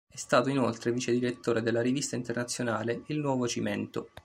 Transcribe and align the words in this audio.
È 0.11 0.17
stato 0.17 0.49
inoltre 0.49 0.91
vicedirettore 0.91 1.61
della 1.61 1.79
rivista 1.83 2.15
internazionale 2.15 3.03
"Il 3.09 3.19
Nuovo 3.19 3.47
Cimento". 3.47 4.09